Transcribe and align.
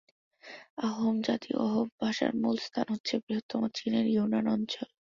আহোম 0.87 1.15
জাতি 1.21 1.49
ও 1.53 1.61
আহোম 1.65 1.87
ভাষার 1.99 2.31
মুল 2.41 2.57
স্থান 2.59 2.87
হচ্ছে 2.93 3.13
বৃহত্তম 3.23 3.61
চীনের 3.77 4.05
ইউনান 4.07 4.45
অঞ্চল। 4.55 4.87